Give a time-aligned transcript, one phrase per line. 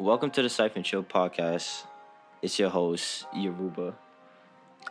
[0.00, 1.84] Welcome to the Cyph and Chill podcast.
[2.40, 3.94] It's your host, Yoruba.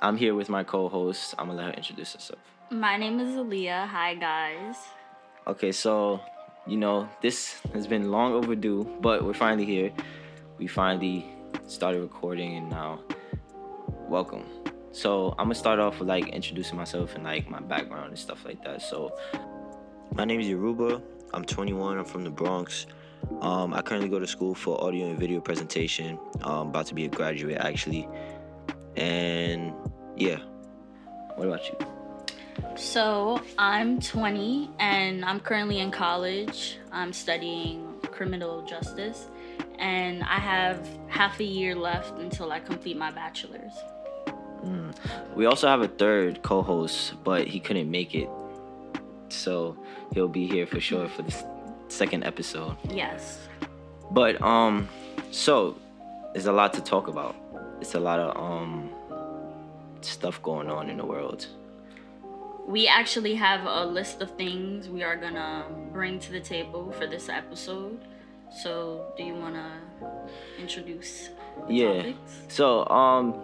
[0.04, 1.34] I'm here with my co-host.
[1.40, 2.40] I'm gonna let her introduce herself.
[2.70, 3.88] My name is Aaliyah.
[3.88, 4.76] Hi, guys.
[5.48, 6.20] Okay, so
[6.68, 9.92] you know this has been long overdue, but we're finally here.
[10.60, 11.26] We finally
[11.66, 13.00] started recording, and now
[14.08, 14.46] welcome.
[14.92, 18.46] So I'm gonna start off with like introducing myself and like my background and stuff
[18.46, 18.84] like that.
[18.84, 19.18] So
[20.14, 21.02] my name is Yoruba.
[21.34, 21.98] I'm 21.
[21.98, 22.86] I'm from the Bronx.
[23.42, 26.20] Um, I currently go to school for audio and video presentation.
[26.42, 28.08] I'm about to be a graduate actually,
[28.98, 29.74] and
[30.18, 30.38] yeah.
[31.36, 31.78] What about you?
[32.76, 36.78] So, I'm 20 and I'm currently in college.
[36.92, 39.30] I'm studying criminal justice,
[39.78, 43.74] and I have half a year left until I complete my bachelor's.
[45.36, 48.30] We also have a third co-host, but he couldn't make it,
[49.30, 49.78] so
[50.14, 51.46] he'll be here for sure for the s-
[51.90, 52.76] second episode.
[52.90, 53.40] Yes.
[54.12, 54.88] But um,
[55.32, 55.78] so
[56.34, 57.36] there's a lot to talk about.
[57.82, 58.90] It's a lot of um
[60.02, 61.48] stuff going on in the world.
[62.68, 67.08] We actually have a list of things we are gonna bring to the table for
[67.08, 68.00] this episode.
[68.64, 69.80] So, do you wanna
[70.60, 71.30] introduce
[71.68, 71.94] the Yeah.
[71.98, 72.42] topics?
[72.48, 73.36] So um,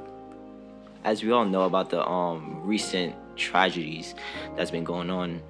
[1.03, 4.15] as we all know about the um recent tragedies
[4.55, 5.41] that's been going on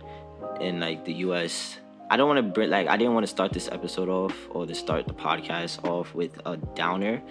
[0.59, 1.77] in like the U.S.
[2.09, 4.65] I don't want to bring like I didn't want to start this episode off or
[4.65, 7.21] to start the podcast off with a downer,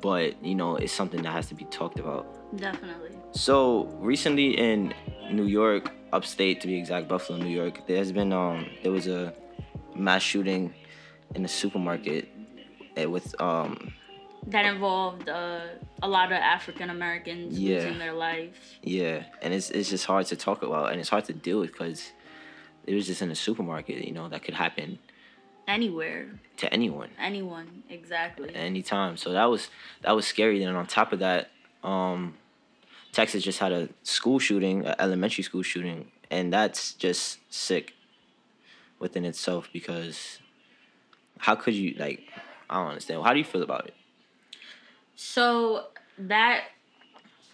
[0.00, 2.26] but you know it's something that has to be talked about.
[2.56, 3.10] Definitely.
[3.32, 4.94] So recently in
[5.30, 9.32] New York, upstate to be exact, Buffalo, New York, there's been um there was a
[9.94, 10.74] mass shooting
[11.34, 12.28] in a supermarket
[12.96, 13.92] eh, with um
[14.48, 15.60] that involved uh,
[16.02, 17.78] a lot of African Americans Yeah.
[17.78, 18.78] losing their life.
[18.82, 21.72] yeah, and it's it's just hard to talk about and it's hard to deal with
[21.72, 22.12] because
[22.86, 24.98] it was just in a supermarket, you know, that could happen
[25.68, 28.50] Anywhere, to anyone anyone, exactly.
[28.50, 29.16] at any time.
[29.16, 29.68] So that was
[30.02, 30.60] that was scary.
[30.60, 31.50] Then on top of that,
[31.82, 32.34] um,
[33.12, 37.94] Texas just had a school shooting, an elementary school shooting, and that's just sick
[39.00, 40.38] within itself because
[41.38, 42.28] how could you like?
[42.70, 43.24] I don't understand.
[43.24, 43.94] How do you feel about it?
[45.16, 45.86] So
[46.18, 46.64] that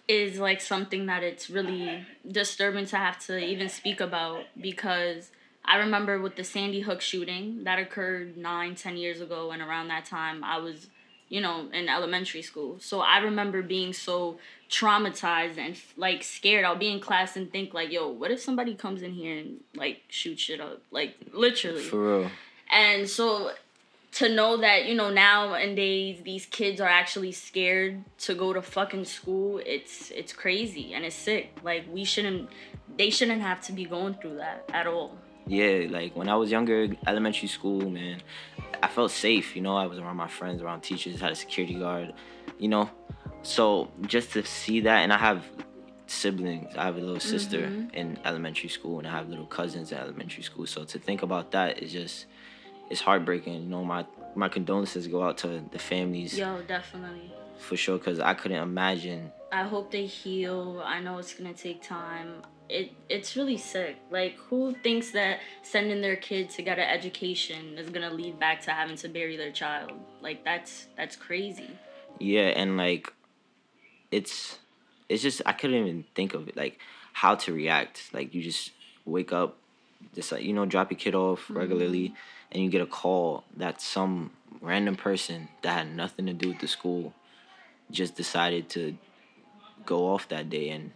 [0.07, 5.31] is like something that it's really disturbing to have to even speak about because
[5.65, 9.87] I remember with the Sandy Hook shooting that occurred nine, ten years ago, and around
[9.87, 10.87] that time I was,
[11.29, 12.77] you know, in elementary school.
[12.79, 16.65] So I remember being so traumatized and like scared.
[16.65, 19.61] I'll be in class and think like, yo, what if somebody comes in here and
[19.73, 20.81] like shoot shit up?
[20.91, 21.81] Like literally.
[21.81, 22.31] For real.
[22.69, 23.51] And so
[24.15, 29.05] to know that, you know, nowadays these kids are actually scared to go to fucking
[29.05, 31.57] school, it's it's crazy and it's sick.
[31.63, 32.49] Like we shouldn't
[32.97, 35.17] they shouldn't have to be going through that at all.
[35.47, 38.21] Yeah, like when I was younger, elementary school, man,
[38.81, 39.55] I felt safe.
[39.55, 42.13] You know, I was around my friends, around teachers, had a security guard.
[42.59, 42.89] You know,
[43.41, 45.43] so just to see that, and I have
[46.07, 46.75] siblings.
[46.77, 47.93] I have a little sister Mhm.
[47.93, 50.65] in elementary school, and I have little cousins in elementary school.
[50.67, 52.27] So to think about that is just,
[52.93, 53.53] it's heartbreaking.
[53.63, 54.05] You know, my
[54.35, 57.33] my condolences go out to the families Yo, definitely.
[57.57, 59.31] for sure, because I couldn't imagine.
[59.51, 60.81] I hope they heal.
[60.85, 62.43] I know it's gonna take time.
[62.69, 63.97] It it's really sick.
[64.11, 68.61] Like who thinks that sending their kid to get an education is gonna lead back
[68.61, 69.93] to having to bury their child?
[70.21, 71.71] Like that's that's crazy.
[72.19, 73.11] Yeah, and like,
[74.11, 74.59] it's
[75.09, 76.77] it's just I couldn't even think of it like
[77.11, 78.13] how to react.
[78.13, 78.71] Like you just
[79.03, 79.57] wake up,
[80.13, 81.57] just like you know, drop your kid off mm-hmm.
[81.57, 82.13] regularly,
[82.51, 84.31] and you get a call that some
[84.61, 87.13] random person that had nothing to do with the school
[87.91, 88.97] just decided to
[89.85, 90.91] go off that day and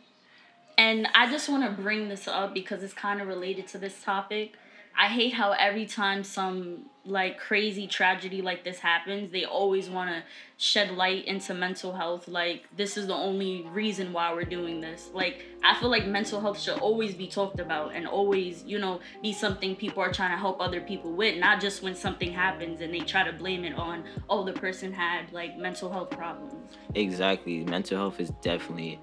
[0.78, 4.02] And I just want to bring this up because it's kind of related to this
[4.02, 4.54] topic.
[4.98, 10.10] I hate how every time some like crazy tragedy like this happens, they always want
[10.10, 10.24] to
[10.58, 12.28] shed light into mental health.
[12.28, 15.10] Like, this is the only reason why we're doing this.
[15.14, 19.00] Like, I feel like mental health should always be talked about and always, you know,
[19.22, 22.82] be something people are trying to help other people with, not just when something happens
[22.82, 26.54] and they try to blame it on, oh, the person had like mental health problems.
[26.96, 29.00] exactly mental health is definitely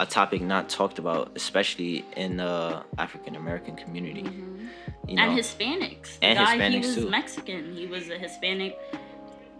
[0.00, 4.22] a topic not talked about, especially in the African American community.
[4.22, 4.51] Mm-hmm.
[5.08, 6.18] You know, and Hispanics.
[6.20, 7.10] The And guy, Hispanics, he was too.
[7.10, 7.74] Mexican.
[7.74, 8.78] He was a Hispanic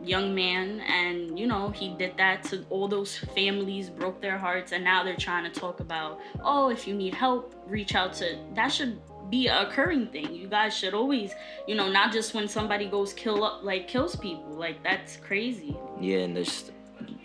[0.04, 4.72] young man, and you know he did that to all those families, broke their hearts,
[4.72, 8.36] and now they're trying to talk about, oh, if you need help, reach out to.
[8.54, 9.00] That should
[9.30, 10.32] be a occurring thing.
[10.34, 11.32] You guys should always,
[11.66, 14.50] you know, not just when somebody goes kill up, like kills people.
[14.50, 15.76] Like that's crazy.
[16.00, 16.70] yeah, and there's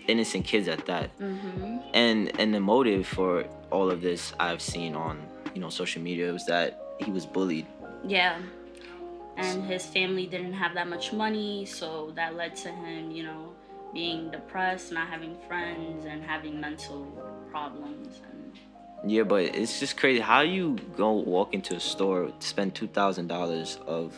[0.08, 1.10] innocent kids at that.
[1.20, 5.20] hmm and and the motive for all of this I've seen on
[5.54, 7.66] you know social media was that he was bullied.
[8.06, 8.42] Yeah.
[9.38, 13.54] and his family didn't have that much money, so that led to him, you know,
[13.94, 17.06] being depressed, not having friends, and having mental
[17.52, 18.22] problems.
[18.32, 20.20] And Yeah, but it's just crazy.
[20.20, 24.16] How you go walk into a store, spend two thousand dollars of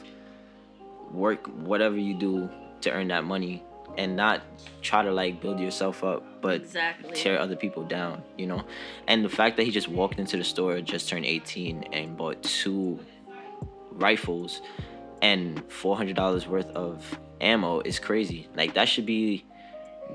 [1.12, 2.50] work, whatever you do
[2.82, 3.62] to earn that money,
[3.98, 4.42] and not
[4.82, 7.14] try to like build yourself up, but exactly.
[7.14, 8.64] tear other people down, you know?
[9.08, 12.42] And the fact that he just walked into the store, just turned 18, and bought
[12.42, 13.00] two
[14.00, 14.62] rifles
[15.22, 18.48] and $400 worth of ammo is crazy.
[18.56, 19.46] Like, that should be.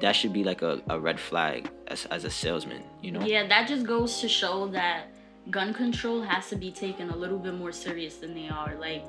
[0.00, 3.24] That should be like a, a red flag as, as a salesman, you know?
[3.24, 5.06] Yeah, that just goes to show that
[5.50, 8.74] gun control has to be taken a little bit more serious than they are.
[8.74, 9.04] Like,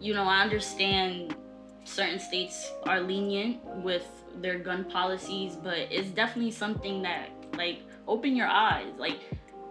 [0.00, 1.36] you know, I understand
[1.84, 4.06] certain states are lenient with
[4.40, 8.88] their gun policies, but it's definitely something that, like, open your eyes.
[8.96, 9.20] Like,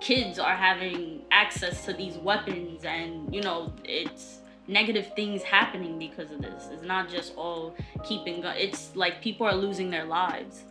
[0.03, 6.29] kids are having access to these weapons, and, you know, it's negative things happening because
[6.29, 6.67] of this.
[6.71, 8.55] It's not just all keeping gun.
[8.57, 10.63] It's like people are losing their lives.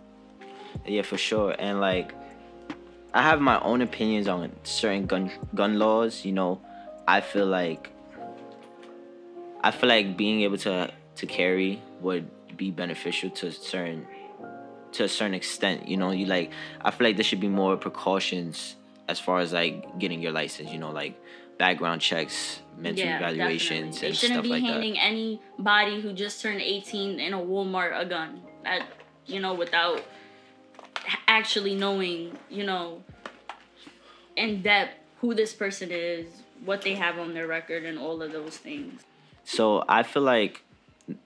[0.86, 1.54] Yeah, for sure.
[1.58, 2.14] And like,
[3.14, 6.24] I have my own opinions on certain gun gun laws.
[6.24, 6.60] You know,
[7.06, 7.90] I feel like
[9.60, 14.06] I feel like being able to to carry would be beneficial to certain
[14.92, 15.88] to a certain extent.
[15.88, 16.50] You know, you like
[16.80, 18.76] I feel like there should be more precautions
[19.08, 20.70] as far as like getting your license.
[20.70, 21.20] You know, like
[21.58, 24.00] background checks, mental evaluations, definitely.
[24.00, 28.42] They and shouldn't be handing anybody who just turned 18 in a Walmart a gun.
[28.64, 28.86] That
[29.26, 30.02] you know, without
[31.26, 33.02] actually knowing, you know,
[34.36, 36.26] in depth who this person is,
[36.64, 39.02] what they have on their record, and all of those things.
[39.44, 40.62] So I feel like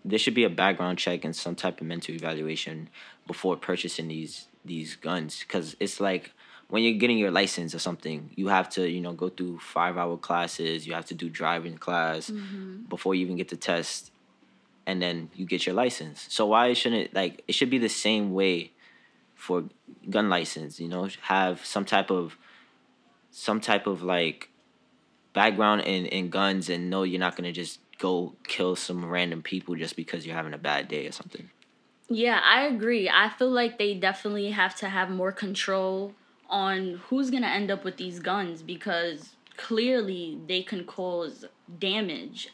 [0.05, 2.89] there should be a background check and some type of mental evaluation
[3.27, 6.33] before purchasing these these guns because it's like
[6.69, 9.97] when you're getting your license or something you have to you know go through five
[9.97, 12.83] hour classes you have to do driving class mm-hmm.
[12.89, 14.11] before you even get the test
[14.87, 17.89] and then you get your license so why shouldn't it like it should be the
[17.89, 18.71] same way
[19.35, 19.65] for
[20.11, 22.37] gun license you know have some type of
[23.31, 24.49] some type of like
[25.35, 29.75] background in, in guns and know you're not gonna just go kill some random people
[29.75, 31.51] just because you're having a bad day or something.
[32.09, 33.09] Yeah, I agree.
[33.09, 36.15] I feel like they definitely have to have more control
[36.49, 41.45] on who's going to end up with these guns because clearly they can cause
[41.79, 42.49] damage.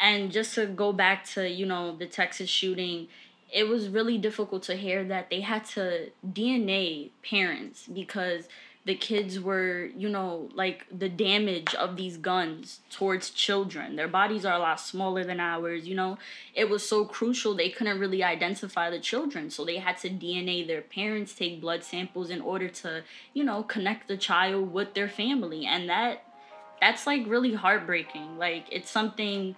[0.00, 3.08] And just to go back to, you know, the Texas shooting,
[3.52, 8.48] it was really difficult to hear that they had to DNA parents because
[8.86, 13.96] the kids were, you know, like the damage of these guns towards children.
[13.96, 16.16] Their bodies are a lot smaller than ours, you know.
[16.54, 19.50] It was so crucial they couldn't really identify the children.
[19.50, 23.02] So they had to DNA their parents, take blood samples in order to,
[23.34, 25.66] you know, connect the child with their family.
[25.66, 26.24] And that
[26.80, 28.38] that's like really heartbreaking.
[28.38, 29.56] Like it's something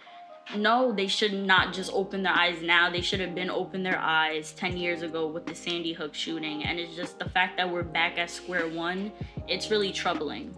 [0.57, 2.91] no, they should not just open their eyes now.
[2.91, 6.65] They should have been open their eyes 10 years ago with the Sandy Hook shooting.
[6.65, 9.13] And it's just the fact that we're back at square one,
[9.49, 10.57] it's really troubling.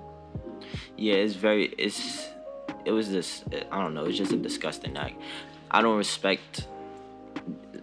[0.96, 2.28] Yeah, it's very it's
[2.84, 5.20] it was this I don't know, it's just a disgusting act.
[5.70, 6.66] I don't respect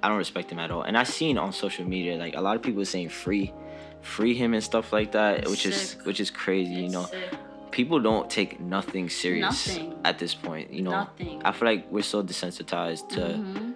[0.03, 0.83] I don't respect him at all.
[0.83, 3.53] And I seen on social media like a lot of people saying free
[4.01, 7.05] free him and stuff like that, which is which is crazy, you know.
[7.05, 7.33] sick.
[7.71, 9.95] People don't take nothing serious Nothing.
[10.03, 10.91] at this point, you know.
[10.91, 11.41] Nothing.
[11.45, 13.75] I feel like we're so desensitized to Mhm.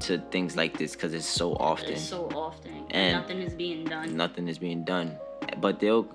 [0.00, 1.92] to things like this because it's so often.
[1.92, 2.72] It's so often.
[2.90, 4.16] And nothing is being done.
[4.16, 5.16] nothing is being done
[5.60, 6.06] but they'll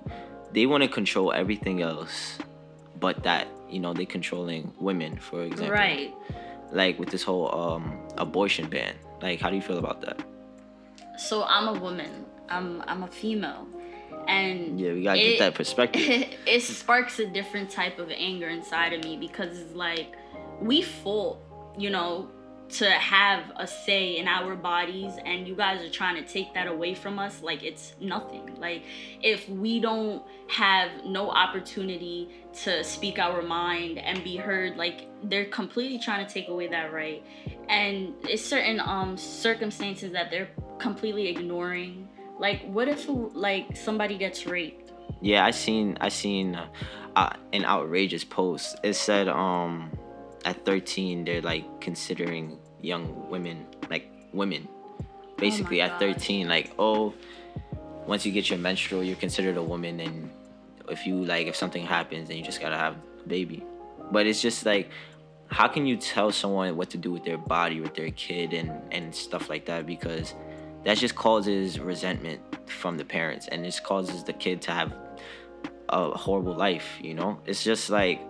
[0.52, 2.38] they want to control everything else
[2.98, 6.12] but that you know they're controlling women for example Right.
[6.72, 7.84] like with this whole um
[8.18, 10.18] abortion ban like how do you feel about that
[11.18, 12.24] So I'm a woman.
[12.48, 13.66] I'm I'm a female.
[14.28, 16.02] And yeah we gotta it- get that perspective.
[16.46, 20.16] it sparks a different type of anger inside of me because it's like
[20.60, 21.38] we fought,
[21.78, 22.28] you know,
[22.70, 26.68] to have a say in our bodies and you guys are trying to take that
[26.68, 28.56] away from us like it's nothing.
[28.60, 28.84] Like
[29.22, 32.28] if we don't have no opportunity
[32.62, 36.92] to speak our mind and be heard like they're completely trying to take away that
[36.92, 37.24] right.
[37.68, 42.08] And it's certain um circumstances that they're completely ignoring
[42.40, 44.90] like what if like somebody gets raped?
[45.20, 46.66] Yeah i seen i seen uh,
[47.14, 48.76] uh, an outrageous post.
[48.82, 49.92] It said um
[50.44, 54.66] at 13 they're like considering young women like women.
[55.36, 57.14] Basically at 13 like oh
[58.06, 60.30] once you get your menstrual you're considered a woman and
[60.88, 63.62] if you like if something happens then you just gotta have a baby.
[64.10, 64.90] But it's just like
[65.48, 68.70] how can you tell someone what to do with their body with their kid and
[68.92, 69.84] and stuff like that?
[69.84, 70.34] Because
[70.84, 74.92] that just causes resentment from the parents and this causes the kid to have
[75.90, 78.20] a horrible life you know it's just like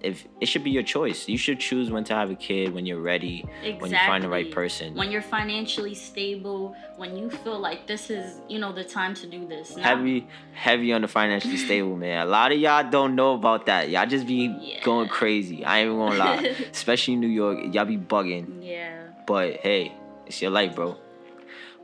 [0.00, 1.28] if it should be your choice.
[1.28, 3.72] You should choose when to have a kid when you're ready, exactly.
[3.80, 4.94] when you find the right person.
[4.94, 9.26] when you're financially stable, when you feel like this is, you know, the time to
[9.26, 9.76] do this.
[9.76, 12.26] Now- heavy, heavy on the financially stable, man.
[12.26, 13.90] A lot of y'all don't know about that.
[13.90, 14.82] Y'all just be Yeah.
[14.84, 15.64] going crazy.
[15.64, 16.36] I ain't even gonna lie.
[16.72, 18.64] Especially in New York, y'all be bugging.
[18.64, 19.02] Yeah.
[19.26, 19.92] But hey,
[20.26, 20.96] it's your life, bro.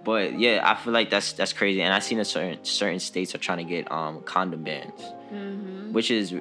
[0.05, 1.81] But yeah, I feel like that's that's crazy.
[1.83, 5.93] And I seen a certain certain states are trying to get um condom bans, hmm
[5.93, 6.35] which is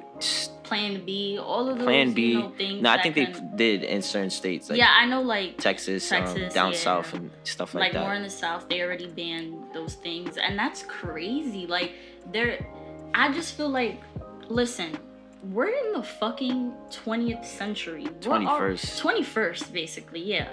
[0.64, 2.32] Plan B, all of those Plan B.
[2.32, 4.90] You know, things no, I that think can- they did in certain states, like yeah,
[4.98, 6.78] I know, like Texas, um, Texas, down yeah.
[6.78, 7.98] south, and stuff like, like that.
[8.00, 11.92] Like more in the south they already banned those things and that's crazy like
[12.32, 12.66] they're
[13.14, 14.00] i just feel like
[14.48, 14.96] listen
[15.52, 19.02] we're in the fucking 20th century What are- 21st.
[19.02, 20.48] 21st basically yeah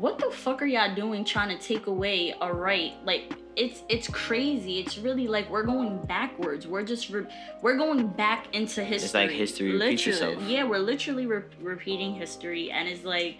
[0.00, 4.08] what the fuck are y'all doing trying to take away a right like it's it's
[4.08, 7.26] crazy it's really like we're going backwards we're just re-
[7.62, 10.42] we're going back into history It's like history repeats itself.
[10.46, 13.38] yeah we're literally re- repeating history and it's like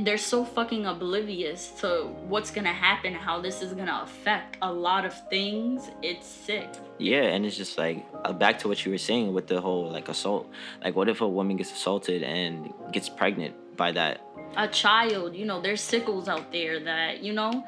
[0.00, 5.06] they're so fucking oblivious to what's gonna happen, how this is gonna affect a lot
[5.06, 5.88] of things.
[6.02, 6.68] It's sick.
[6.98, 9.90] Yeah, and it's just like uh, back to what you were saying with the whole
[9.90, 10.46] like assault.
[10.84, 14.20] Like, what if a woman gets assaulted and gets pregnant by that?
[14.56, 17.64] A child, you know, there's sickles out there that, you know,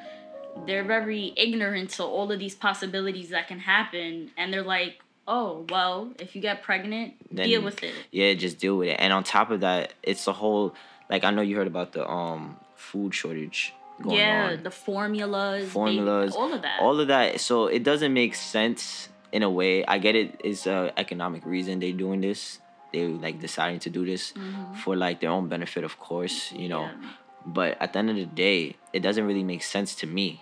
[0.66, 4.30] they're very ignorant to all of these possibilities that can happen.
[4.36, 7.94] And they're like, oh, well, if you get pregnant, Then- deal with it.
[8.10, 8.96] Yeah, just deal with it.
[8.98, 10.74] And on top of that, it's the whole
[11.08, 14.62] like I know you heard about the um food shortage going yeah, on.
[14.62, 16.80] the formulas, Formulas, all of that.
[16.80, 17.40] All of that.
[17.40, 19.84] So it doesn't make sense in a way.
[19.84, 20.40] I get it.
[20.42, 22.60] It's a economic reason they're doing this.
[22.92, 24.76] They like deciding to do this Mhm.
[24.76, 26.52] for like their own benefit, of course.
[26.52, 26.82] You know.
[26.82, 27.10] Yeah.
[27.46, 30.40] But at the end of the day, it doesn't really make sense to me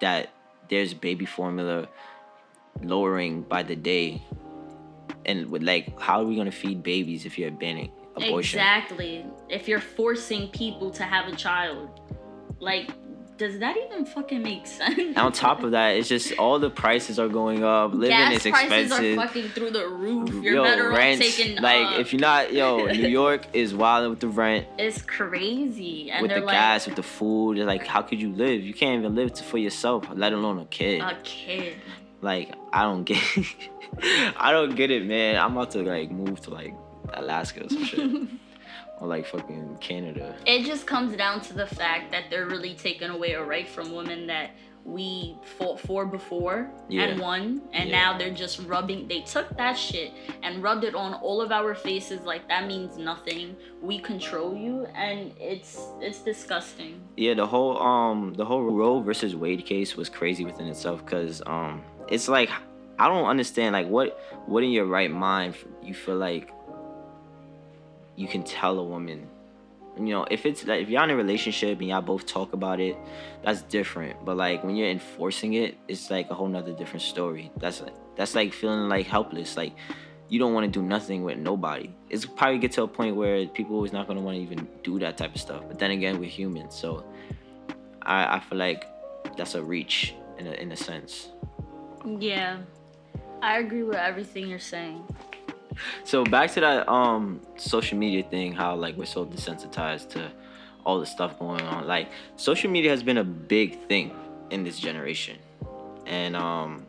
[0.00, 0.30] that
[0.68, 1.88] there's baby formula
[2.82, 4.22] lowering by the day.
[5.26, 8.58] And with like, how are we gonna feed babies if you're banning abortion?
[8.60, 9.24] Exactly.
[9.48, 11.88] If you're forcing people to have a child,
[12.60, 12.90] like,
[13.40, 15.16] does that even fucking make sense?
[15.16, 17.94] On top of that, it's just all the prices are going up.
[17.94, 19.18] Living gas is prices expensive.
[19.18, 20.44] are fucking through the roof.
[20.44, 21.22] You're yo, better rent.
[21.22, 24.66] off taking like uh, if you're not, yo, New York is wild with the rent,
[24.76, 27.56] it's crazy, and with the like gas, with the food.
[27.56, 28.62] It's like, how could you live?
[28.62, 31.00] You can't even live for yourself, let alone a kid.
[31.00, 31.78] a kid.
[32.20, 33.22] like I don't get
[34.36, 35.36] I don't get it, man.
[35.36, 36.74] I'm about to like move to like
[37.14, 38.28] Alaska or some shit.
[39.00, 40.36] or like fucking Canada.
[40.46, 43.92] It just comes down to the fact that they're really taking away a right from
[43.92, 44.50] women that
[44.82, 47.02] we fought for before Yeah.
[47.04, 48.00] and won and Yeah.
[48.12, 50.10] now they're just rubbing they took that shit
[50.42, 54.86] and rubbed it on all of our faces like that means nothing we control you
[54.94, 60.08] and it's it's disgusting Yeah, the whole um the whole Roe versus Wade case was
[60.08, 62.48] crazy within itself because um it's like
[62.98, 66.52] I don't understand like what what in your right mind you feel like
[68.20, 69.26] you can tell a woman.
[69.96, 72.78] You know if it's like if you're in a relationship and y'all both talk about
[72.80, 72.96] it
[73.42, 74.24] that's different.
[74.24, 77.50] But like when you're enforcing it it's like a whole nother different story.
[77.56, 79.56] That's like that's like feeling like helpless.
[79.56, 79.72] Like
[80.28, 81.90] you don't want to do nothing with nobody.
[82.08, 84.68] It's probably get to a point where people is not going to want to even
[84.84, 85.62] do that type of stuff.
[85.66, 87.04] But then again we're humans so
[88.02, 88.86] i i feel like
[89.36, 91.30] that's a reach in a, in a sense.
[92.18, 92.58] Yeah.
[93.42, 95.02] I agree with everything you're saying
[96.04, 100.30] So back to that um social media thing, how like we're so desensitized to
[100.84, 101.86] all the stuff going on.
[101.86, 104.12] Like social media has been a big thing
[104.50, 105.38] in this generation.
[106.06, 106.86] And um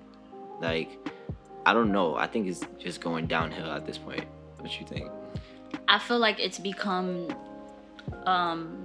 [0.62, 0.90] like
[1.66, 2.16] I don't know.
[2.16, 4.26] I think it's just going downhill at this point.
[4.58, 5.10] What you think?
[5.88, 7.28] I feel like it's become
[8.26, 8.84] um,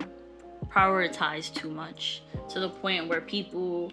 [0.68, 3.92] prioritized too much to the point where people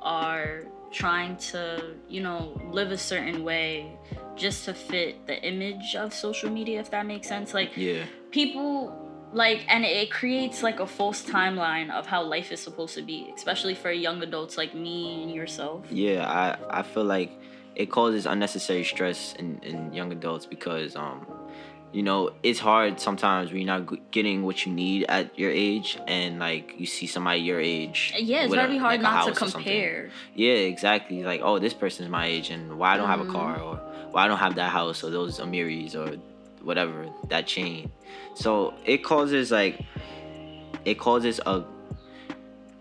[0.00, 3.96] are trying to, you know, live a certain way
[4.36, 7.54] just to fit the image of social media, if that makes sense.
[7.54, 8.04] Like, Yeah.
[8.30, 8.96] people
[9.32, 13.32] like and it creates like a false timeline of how life is supposed to be
[13.36, 17.30] especially for young adults like me and yourself Yeah, I I feel like
[17.76, 21.26] it causes unnecessary stress in, in young adults because um
[21.92, 25.98] you know it's hard sometimes when you're not getting what you need at your age
[26.06, 29.10] and like you see somebody your age uh, yeah it's a- very hard like not
[29.10, 29.62] to house or something.
[29.62, 33.26] compare yeah exactly like oh this person's my age and why i don't have a
[33.30, 33.64] car mm-hmm.
[33.64, 33.76] or
[34.12, 36.16] why i don't have that house or those amiris or
[36.62, 37.90] whatever that chain
[38.34, 39.80] so it causes like
[40.84, 41.64] it causes a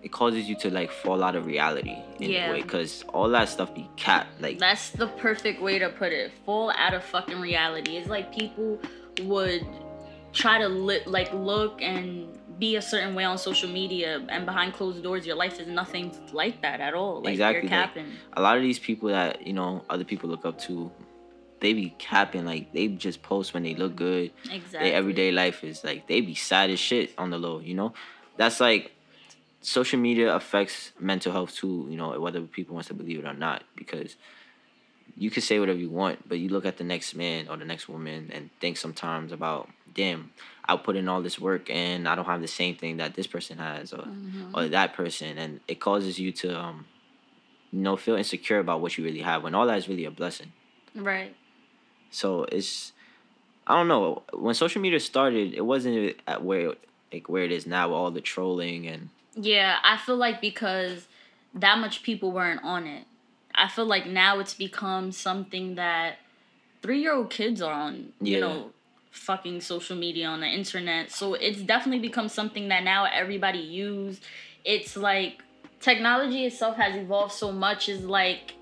[0.01, 2.49] it causes you to like fall out of reality in Yeah.
[2.49, 6.13] a way because all that stuff be cap like That's the perfect way to put
[6.13, 6.31] it.
[6.45, 7.97] Fall out of fucking reality.
[7.97, 8.79] It's like people
[9.25, 9.65] would
[10.33, 12.27] try to li- like look and
[12.59, 16.11] be a certain way on social media, and behind closed doors, your life is nothing
[16.33, 17.21] like that at all.
[17.21, 17.97] Like Exactly, you're like-
[18.33, 20.91] a lot of these people that you know other people look up to
[21.61, 24.31] they be capping like they just post when they look good.
[24.51, 24.89] Exactly.
[24.89, 27.59] Their everyday life is like they be sad as shit on the low.
[27.59, 27.93] You know,
[28.37, 28.91] that's like
[29.61, 31.85] social media affects mental health too.
[31.89, 34.15] You know, whether people wants to believe it or not, because
[35.19, 37.65] you can say whatever you want, but you look at the next man or the
[37.65, 40.31] next woman and think sometimes about, damn,
[40.65, 43.27] I put in all this work and I don't have the same thing that this
[43.27, 44.53] person has or Mhm.
[44.53, 46.85] or that person, and it causes you to um,
[47.71, 50.11] you know, feel insecure about what you really have when all that is really a
[50.11, 50.53] blessing.
[50.95, 51.35] Right.
[52.09, 52.93] So it's,
[53.67, 54.23] I don't know.
[54.33, 56.73] When social media started, it wasn't at where
[57.13, 61.07] like where it is now with all the trolling and Yeah, I feel like because
[61.53, 63.05] that much people weren't on it.
[63.59, 66.19] I feel like now it's become something that
[66.81, 68.71] three year old kids are on, you know,
[69.11, 71.11] fucking social media on the internet.
[71.11, 74.21] So it's definitely become something that now everybody use.
[74.63, 75.43] It's like
[75.81, 78.53] technology itself has evolved so much is like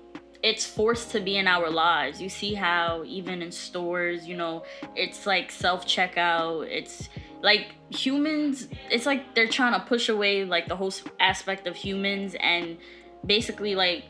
[0.42, 2.20] it's forced to be in our lives.
[2.20, 4.64] You see how even in stores, you know,
[4.96, 6.68] it's like self checkout.
[6.68, 7.08] It's
[7.40, 8.68] like humans.
[8.90, 12.78] It's like they're trying to push away like the whole aspect of humans and
[13.26, 14.04] basically like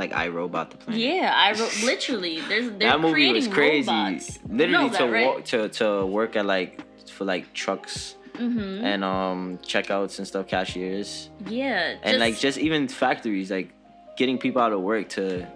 [0.00, 1.00] like I Robot the Planet.
[1.00, 2.40] yeah, I wrote literally.
[2.48, 3.88] There's they're that movie was crazy.
[3.88, 4.38] robots.
[4.48, 5.26] Literally know to that, right?
[5.26, 6.72] walk to to work at like
[7.08, 8.84] for like trucks Mm-hmm.
[8.90, 11.28] and um checkouts and stuff, cashiers.
[11.46, 13.68] Yeah, and like just even factories like
[14.16, 15.46] getting people out of work to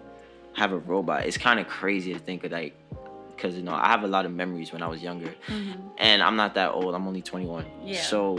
[0.54, 2.74] have a robot it's kind of crazy to think of like
[3.34, 5.76] because you know i have a lot of memories when i was younger Mhm.
[5.98, 8.00] and i'm not that old i'm only 21 Yeah.
[8.00, 8.38] so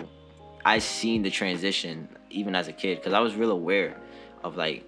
[0.63, 3.97] i seen the transition even as a kid because i was real aware
[4.45, 4.85] of like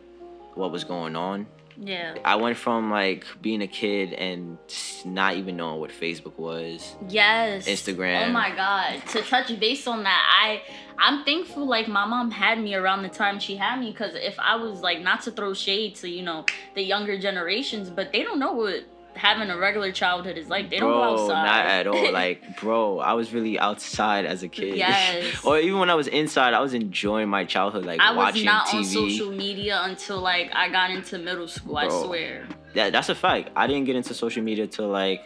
[0.57, 1.47] what was going on
[1.79, 4.57] yeah, i went from like being a kid and
[5.05, 8.27] not even knowing what facebook was yes, Instagram.
[8.27, 9.05] Oh my god!
[9.09, 10.61] To touch base on that, I
[10.97, 14.39] I'm thankful like my mom had me around the time she had me because if
[14.39, 18.24] I was like not to throw shade to you know the younger generations, but they
[18.24, 18.85] don't know what
[19.18, 20.70] having a regular childhood is like.
[20.70, 21.44] They don't bro, go outside.
[21.44, 22.12] not at all.
[22.18, 24.75] Like, bro, I was really outside as a kid.
[24.75, 25.44] Yes.
[25.46, 28.46] or even when I was inside, I was enjoying my childhood, like I was watching
[28.46, 28.77] not TV.
[28.77, 31.77] on social media until like I got into middle school.
[31.77, 32.48] I swear.
[32.74, 33.50] Yeah, that's a fact.
[33.56, 35.22] I didn't get into social media till like,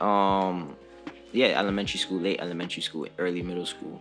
[0.00, 0.76] um,
[1.32, 4.00] yeah, elementary school, late elementary school, early middle school.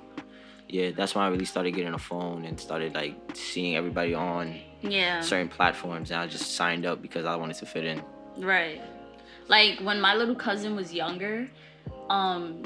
[0.67, 4.59] Yeah, that's when I really started getting a phone and started like seeing everybody on
[4.81, 5.21] Yeah.
[5.21, 8.01] certain platforms, and I just signed up because I wanted to fit in.
[8.37, 8.81] Right.
[9.47, 11.47] Like when my little cousin was younger,
[12.09, 12.63] um,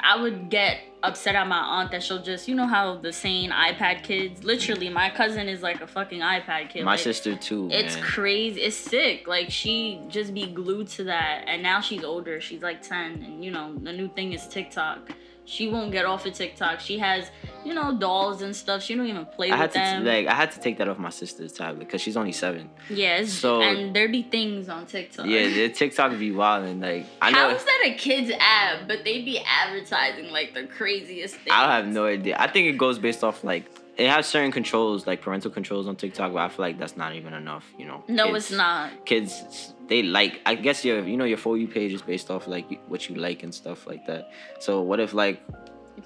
[0.00, 3.50] I would get upset at my aunt that she'll just, you know how the saying
[3.50, 4.42] iPad kids.
[4.42, 6.84] Literally, my cousin is like a fucking iPad kid.
[6.84, 7.68] My like, sister too.
[7.70, 8.04] It's man.
[8.04, 8.60] crazy.
[8.60, 9.28] It's sick.
[9.28, 12.40] Like she just be glued to that, and now she's older.
[12.40, 15.12] She's like ten, and you know the new thing is TikTok.
[15.52, 16.80] She won't get off of TikTok.
[16.80, 17.30] She has,
[17.62, 18.82] you know, dolls and stuff.
[18.82, 20.04] She don't even play I with had to them.
[20.06, 22.70] like I had to take that off my sister's tablet because she's only seven.
[22.88, 25.26] yeah, so- and there be things on TikTok.
[25.26, 28.88] Yeah, the TikTok be wild and like I know is that a kid's app?
[28.88, 31.50] But they be advertising like the craziest things.
[31.50, 32.36] I have no idea.
[32.38, 35.96] I think it goes based off like it has certain controls like parental controls on
[35.96, 37.64] TikTok, but I feel like that's not even enough.
[37.78, 38.04] You know.
[38.08, 39.04] No, Kids- it's not.
[39.06, 40.40] Kids, they like.
[40.46, 43.16] I guess your you know your for you page is based off like what you
[43.16, 44.30] like and stuff like that.
[44.60, 45.42] So what if like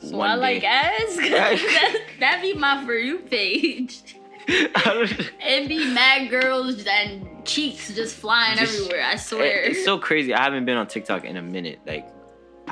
[0.03, 1.17] So one I like day- ass.
[1.17, 4.17] that, that be my for you page.
[4.49, 9.05] I don't- be mad girls and cheeks just flying Just- everywhere.
[9.05, 9.63] I swear.
[9.63, 10.35] It- it's so crazy.
[10.35, 11.81] I haven't been on TikTok in a minute.
[11.87, 12.09] Like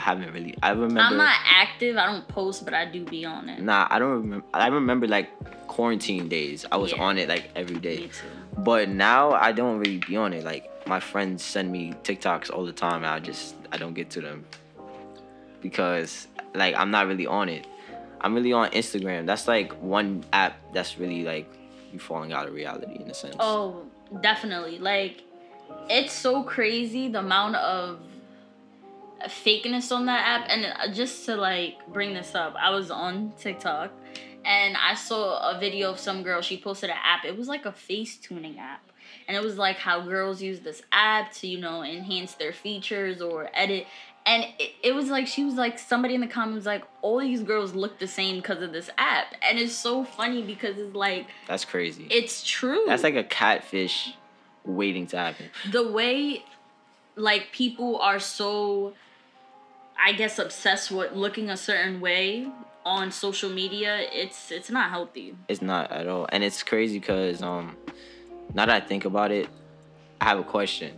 [0.05, 0.55] haven't really.
[0.63, 1.01] I remember.
[1.01, 1.97] I'm not active.
[1.97, 3.61] I don't post, but I do be on it.
[3.63, 4.45] Nah, I don't remember.
[4.53, 5.31] I remember like
[5.67, 6.67] quarantine days.
[6.71, 7.03] I was Yeah.
[7.03, 7.97] on it like every day.
[7.97, 8.27] Me too.
[8.59, 10.45] But now I don't really be on it.
[10.45, 12.97] Like my friends send me TikToks all the time.
[12.97, 14.45] And I just I don't get to them
[15.63, 17.67] because like I'm not really on it.
[18.21, 19.27] I'm really on Instagram.
[19.27, 21.49] That's like one app that's really like
[21.93, 23.37] you falling out of reality in a sense.
[23.39, 23.83] Oh,
[24.21, 24.79] definitely.
[24.79, 25.23] Like,
[25.89, 28.01] it's so crazy the amount of
[29.29, 30.47] fakeness on that app.
[30.51, 33.91] And uh, just to like bring this up, I was on TikTok
[34.45, 36.41] and I saw a video of some girl.
[36.43, 37.25] She posted an app.
[37.25, 38.83] It was like a face tuning app.
[39.27, 43.23] And it was like how girls use this app to, you know, enhance their features
[43.23, 43.87] or edit.
[44.27, 47.43] And it, it was like, she was like, somebody in the comments like, all these
[47.43, 49.35] girls look the same because of this app.
[49.43, 52.07] And it's so funny because it's like, That's crazy.
[52.11, 54.15] it's true that's like a catfish
[54.65, 55.47] waiting to happen.
[55.71, 56.43] the way
[57.17, 58.95] like people are so
[60.03, 62.47] i guess obsessed with looking a certain way
[62.85, 66.27] on social media it's it's not healthy It's not at all.
[66.31, 67.77] And it's crazy because um
[68.53, 69.49] now that I think about it,
[70.21, 70.93] I have a question.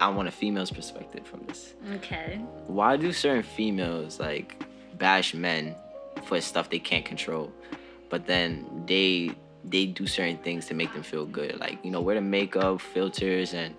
[0.00, 1.74] I want a female's perspective from this.
[1.96, 4.62] okay why do certain females like
[4.98, 5.74] bash men
[6.24, 7.52] for stuff they can't control
[8.08, 9.32] but then they
[9.64, 12.80] they do certain things to make them feel good like you know wear the makeup
[12.80, 13.74] filters and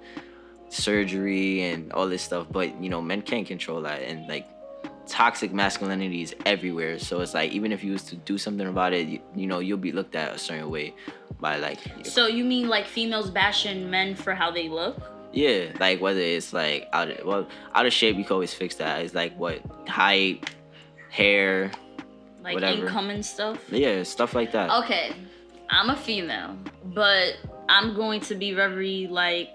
[0.73, 4.47] surgery and all this stuff, but you know, men can't control that, and like
[5.07, 6.97] toxic masculinity is everywhere.
[6.99, 9.59] So it's like even if you was to do something about it, you, you know,
[9.59, 10.93] you'll be looked at a certain way
[11.39, 11.79] by like.
[12.05, 14.97] So you mean like females bashing men for how they look?
[15.33, 18.75] Yeah, like whether it's like out of well out of shape, you can always fix
[18.75, 19.01] that.
[19.01, 20.49] It's like what height,
[21.09, 21.71] hair,
[22.43, 22.83] Like Whatever.
[22.87, 23.57] income and stuff?
[23.71, 24.69] yeah, stuff like that.
[24.83, 25.11] Okay,
[25.69, 26.55] I'm a female,
[26.85, 29.49] but I'm going to be very like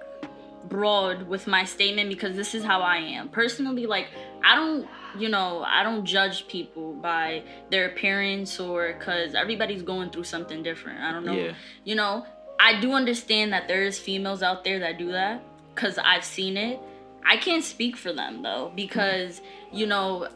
[0.68, 3.28] broad with my statement because this is how I am.
[3.28, 4.08] Personally, like
[4.44, 10.10] I don't, you know, I don't judge people by their appearance or cuz everybody's going
[10.10, 11.00] through something different.
[11.00, 11.32] I don't know.
[11.32, 11.52] Yeah.
[11.84, 12.26] You know,
[12.60, 15.42] I do understand that there is females out there that do that
[15.74, 16.80] cuz I've seen it.
[17.24, 19.40] I can't speak for them though because,
[19.72, 20.28] you know,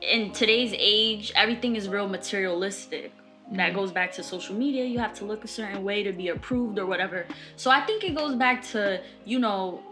[0.00, 3.12] in today's age, everything is real materialistic.
[3.52, 3.78] That mm-hmm.
[3.78, 4.84] goes back to social media.
[4.84, 7.26] You have to look a certain way to be approved or whatever.
[7.56, 9.82] So I think it goes back to, you know,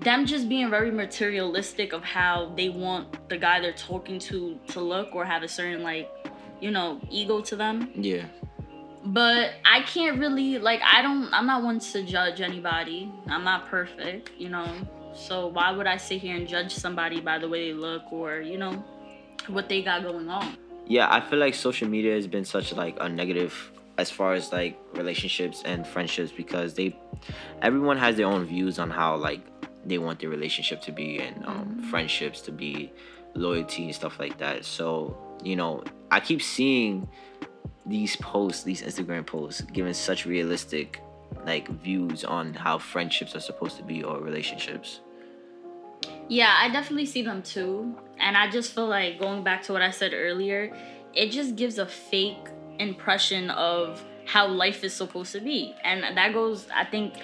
[0.00, 4.80] them just being very materialistic of how they want the guy they're talking to to
[4.80, 6.08] look or have a certain like,
[6.60, 7.90] you know, ego to them.
[7.94, 8.26] Yeah.
[9.04, 13.10] But I can't really like I don't I'm not one to judge anybody.
[13.26, 14.72] I'm not perfect, you know.
[15.12, 18.40] So why would I sit here and judge somebody by the way they look or,
[18.40, 18.84] you know,
[19.48, 20.56] what they got going on?
[20.90, 24.52] Yeah i feel like social media has been such like a negative as far as
[24.52, 26.96] like relationships and friendships because they
[27.62, 29.40] everyone has their own views on how like
[29.84, 32.92] they want their relationship to be and um, friendships to be
[33.34, 34.62] loyalty and stuff like that.
[34.62, 37.08] So you know i keep seeing
[37.86, 41.02] these posts these instagram posts giving such realistic
[41.46, 45.00] like views on how friendships are supposed to be or relationships
[46.30, 47.92] Yeah, I definitely see them too.
[48.20, 50.72] And I just feel like going back to what I said earlier,
[51.12, 55.74] it just gives a fake impression of how life is supposed to be.
[55.82, 57.14] And that goes, I think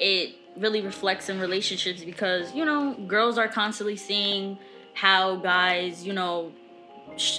[0.00, 4.58] it really reflects in relationships because, you know, girls are constantly seeing
[4.94, 6.50] how guys, you know,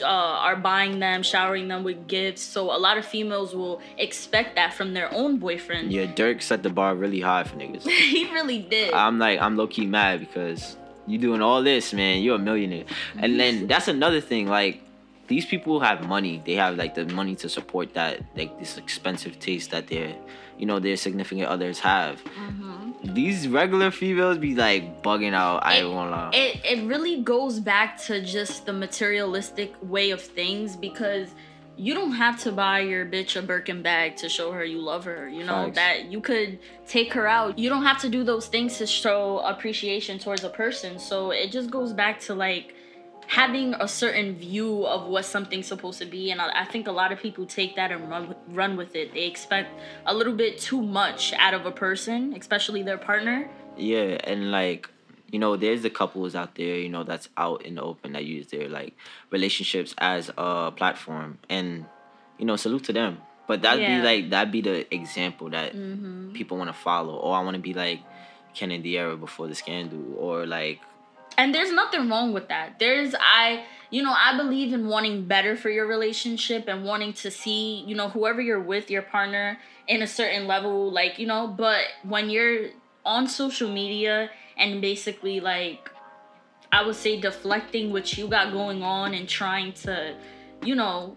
[0.02, 2.42] uh, are buying them, showering them with gifts.
[2.42, 5.92] So a lot of females will expect that from their own boyfriend.
[5.92, 8.94] yeah Durk set the bar really high for niggas he really did.
[8.94, 12.22] I'm like I'm low key mad because you doing all this, man.
[12.22, 12.86] You're a millionaire,
[13.18, 14.48] and then that's another thing.
[14.48, 14.82] Like
[15.28, 16.42] these people have money.
[16.46, 20.16] They have like the money to support that like this expensive taste that their
[20.58, 22.24] you know their significant others have.
[22.24, 23.14] Mm-hmm.
[23.14, 25.64] These regular females be like bugging out.
[25.64, 26.32] I It- won't lie.
[26.34, 31.30] it it really goes back to just the materialistic way of things because
[31.78, 35.06] you don't have to buy your bitch a Birkin bag to show her you love
[35.06, 35.30] her.
[35.30, 37.60] You know that you could take her out.
[37.60, 40.98] You don't have to do those things to show appreciation towards a person.
[40.98, 42.74] So it just goes back to like
[43.28, 46.94] having a certain view of what something's supposed to be and I, I think a
[46.94, 49.70] lot of people take that and run run with it they expect
[50.06, 54.90] a little bit too much out of a person especially their partner Yeah, and like
[55.32, 58.26] you know, there's the couples out there, you know, that's out in the open that
[58.26, 58.96] use their like
[59.30, 61.86] relationships as a platform, and
[62.38, 63.20] you know, salute to them.
[63.48, 64.02] But that'd Yeah.
[64.02, 66.34] be like that'd be the example that Mm-hmm.
[66.34, 67.16] people want to follow.
[67.16, 68.02] Or I want to be like
[68.54, 70.80] Ken and Diera before the scandal, or like
[71.38, 72.80] And there's nothing wrong with that.
[72.80, 77.32] There's I you know, I believe in wanting better for your relationship and wanting to
[77.32, 81.48] see, you know, whoever you're with, your partner in a certain level, like, you know,
[81.48, 82.68] but when you're
[83.06, 85.92] on social media and basically like
[86.72, 90.16] I would say deflecting what you got going on and trying to,
[90.64, 91.16] you know,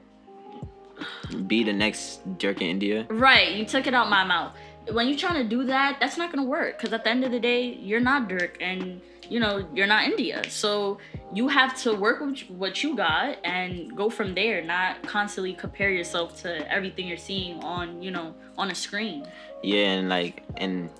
[1.46, 3.06] be the next Durk and India.
[3.08, 4.52] Right, you took it out my mouth.
[4.92, 6.78] When you're trying to do that, that's not gonna work.
[6.80, 10.04] Cause at the end of the day, you're not Durk, and you know you're not
[10.04, 10.42] India.
[10.48, 10.98] So
[11.32, 14.62] you have to work with what you got and go from there.
[14.62, 19.26] Not constantly compare yourself to everything you're seeing on you know on a screen.
[19.62, 20.90] Yeah, and like and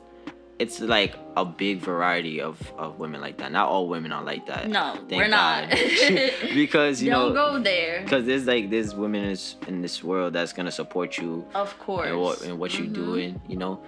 [0.60, 3.50] it's like a big variety of of women like that.
[3.50, 4.68] Not all women are like that.
[4.68, 5.68] No, we're not.
[6.62, 8.02] Because you Don't know go there.
[8.04, 11.78] because there's like there's women in this, in this world that's gonna support you Of
[11.78, 12.08] course.
[12.08, 12.94] and what and what you Mhm.
[12.94, 13.82] doing, you know.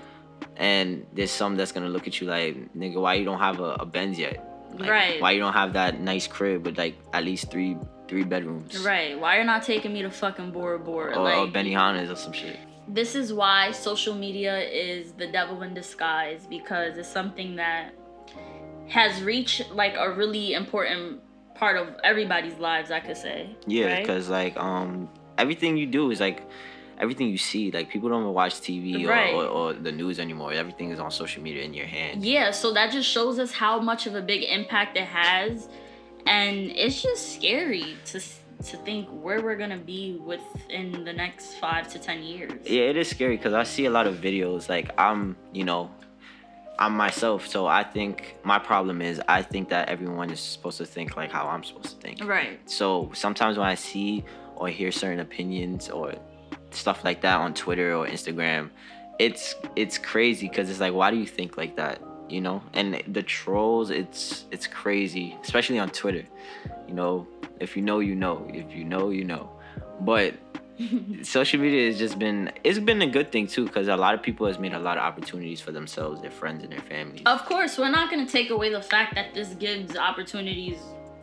[0.57, 3.71] And there's some that's gonna look at you like, nigga, why you don't have a,
[3.85, 4.37] a Benz yet?
[4.79, 5.21] Like, Right.
[5.23, 7.77] Why you don't have that nice crib with like at least three
[8.09, 8.85] three bedrooms?
[8.85, 9.19] Right.
[9.21, 11.13] Why you're not taking me to fucking Bora Bora?
[11.17, 12.59] Or, or like, Benihana's or some shit.
[12.88, 17.95] This is why social media is the devil in disguise because it's something that
[18.88, 21.21] has reached like a really important
[21.55, 24.01] part of everybody's lives i could say Yeah, right?
[24.01, 26.42] because like um everything you do is like
[26.99, 27.73] everything you see.
[27.73, 29.35] Like people don't even watch TV or, Right.
[29.35, 30.53] or, or the news anymore.
[30.53, 32.25] Everything is on social media in your hand.
[32.25, 35.68] yeah so that just shows us how much of a big impact it has
[36.27, 38.21] and it's just scary to
[38.62, 42.96] to think where we're gonna be within the next five to ten years Yeah, it
[42.96, 44.68] is scary because I see a lot of videos.
[44.68, 45.90] Like I'm, you know,
[46.79, 50.87] I'm myself, so I think my problem is I think that everyone is supposed to
[50.87, 52.25] think like how I'm supposed to think.
[52.25, 52.59] Right.
[52.68, 54.25] So sometimes when I see
[54.57, 56.14] or hear certain opinions or
[56.70, 58.70] stuff like that on Twitter or Instagram,
[59.18, 62.01] it's it's crazy because it's like, why do you think like that?
[62.33, 66.25] You know, and the trolls, it's it's crazy, especially on Twitter.
[66.88, 67.27] You know,
[67.61, 68.49] if you know, you know.
[68.53, 69.51] If you know, you know.
[70.01, 70.35] But
[71.23, 74.23] social media has just been it's been a good thing too because a lot of
[74.23, 77.45] people has made a lot of opportunities for themselves their friends and their families Of
[77.45, 80.79] course, we're not going to take away the fact that this gives opportunities.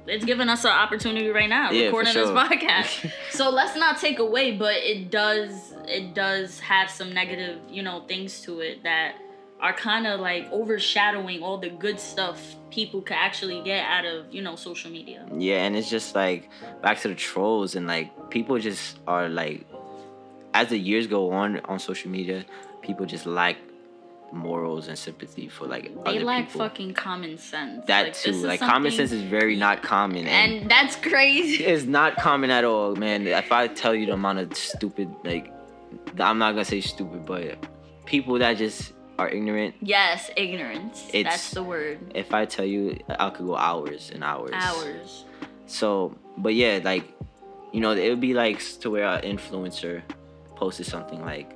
[0.06, 2.28] It's giving us an opportunity right now, Yeah, recording sure.
[2.28, 3.12] this podcast.
[3.32, 8.04] so let's not take away, but it does it does have some negative, you know,
[8.08, 9.15] things to it that
[9.62, 14.34] are kind of like overshadowing all the good stuff people could actually get out of,
[14.34, 15.26] you know, social media.
[15.38, 16.50] yeah and it's just like
[16.82, 19.65] back to the trolls and like people just are like
[20.54, 22.45] as the years go on on social media
[22.82, 23.58] people just lack
[24.32, 27.86] morals and sympathy for like They lack people fucking common sense.
[27.88, 31.63] that Like, too like common sense is very not common and, and that's crazy.
[31.72, 35.52] it's not common at all man if i tell you the amount of stupid like
[36.19, 37.58] i'm not gonna say stupid but
[38.06, 41.08] people that just are ignorant Yes, ignorance.
[41.13, 41.99] It's- that's the word.
[42.15, 45.25] if i tell you i could go hours and hours Hours.
[45.67, 47.03] So, but yeah, like,
[47.71, 50.01] you know, it would be like to where an influencer
[50.55, 51.47] posted something like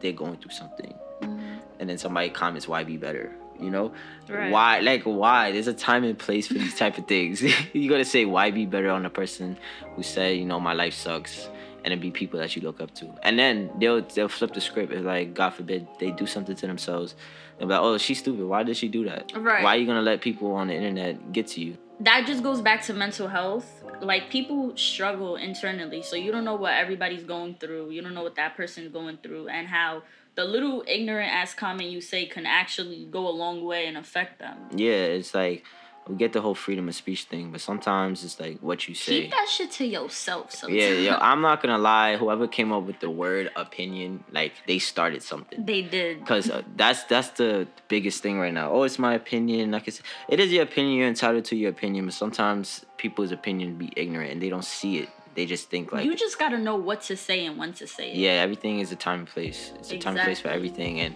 [0.00, 1.54] they're going through something, mm-hmm.
[1.78, 3.30] and then somebody comments, "Why be better?"
[3.60, 3.92] You know,
[4.28, 4.50] Right.
[4.50, 4.80] why?
[4.80, 5.52] Like, why?
[5.52, 7.42] There's a time and place for these type of things.
[7.72, 9.56] you gotta say, "Why be better?" on a person
[9.94, 11.48] who said, "You know, my life sucks."
[11.82, 14.60] And it'd be people that you look up to, and then they'll they'll flip the
[14.60, 14.92] script.
[14.92, 17.14] It's like God forbid they do something to themselves.
[17.58, 18.44] They'll be like, "Oh, she's stupid.
[18.44, 19.32] Why did she do that?
[19.34, 19.62] Right.
[19.64, 22.60] Why are you gonna let people on the internet get to you?" that just goes
[22.62, 23.84] back to mental health.
[24.00, 27.90] Like people struggle internally, so you don't know what everybody's going through.
[27.90, 30.02] You don't know what that person's going through, and how
[30.34, 34.38] the little ignorant ass comment you say can actually go a long way and affect
[34.38, 34.56] them.
[34.74, 35.64] yeah, it's like
[36.10, 39.22] we get the whole freedom of speech thing, but sometimes it's like what you say.
[39.22, 40.50] Keep that shit to yourself.
[40.52, 40.82] Sometimes.
[40.82, 42.16] yeah, yo, I'm not gonna lie.
[42.16, 45.64] Whoever came up with the word opinion, like they started something.
[45.64, 46.26] they did.
[46.26, 48.70] Cause uh, that's that's the biggest thing right now.
[48.72, 49.70] Oh, it's my opinion.
[49.70, 50.98] Like it's, it is your opinion.
[50.98, 54.98] You're entitled to your opinion, but sometimes people's opinion be ignorant and they don't see
[54.98, 55.08] it.
[55.36, 58.10] They just think like you just gotta know what to say and when to say
[58.10, 58.16] it.
[58.16, 59.72] yeah, everything is a time and place.
[59.78, 61.14] It's a time and place for everything, and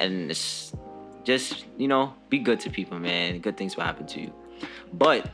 [0.00, 0.72] and it's
[1.26, 3.40] just you know be good to people, man.
[3.40, 4.32] Good things will happen to you.
[4.92, 5.28] But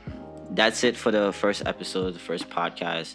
[0.50, 3.14] that's it for the first episode, the first podcast.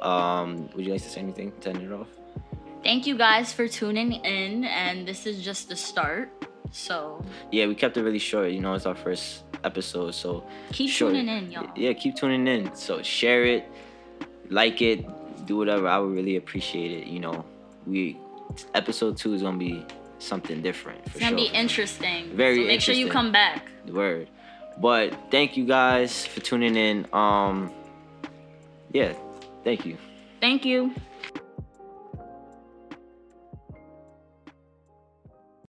[0.00, 2.08] Um, would you like to say anything to end it off?
[2.82, 6.30] Thank you guys for tuning in, and this is just the start.
[6.72, 8.50] So Yeah, we kept it really short.
[8.50, 11.10] You know, it's our first episode, so keep Sure.
[11.10, 11.68] tuning in, y'all.
[11.76, 12.74] yeah, keep tuning in.
[12.74, 13.64] So share it,
[14.50, 15.06] like it,
[15.46, 15.88] do whatever.
[15.88, 17.06] I would really appreciate it.
[17.06, 17.44] You know,
[17.86, 18.18] we
[18.74, 19.86] episode two is gonna be
[20.24, 21.48] something different for It's gonna sure.
[21.50, 22.30] be interesting.
[22.36, 23.68] Very so make sure you come back.
[23.88, 24.28] word.
[24.80, 27.06] But thank you guys for tuning in.
[27.12, 27.72] Um,
[28.92, 29.12] yeah,
[29.62, 29.96] thank you.
[30.40, 30.92] Thank you.